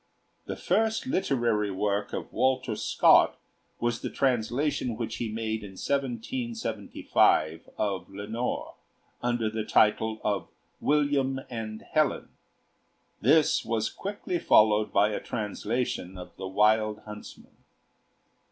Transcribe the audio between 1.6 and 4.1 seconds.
work of Walter Scott was the